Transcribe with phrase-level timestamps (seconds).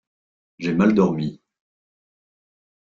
[0.57, 1.39] J’ai mal dormi…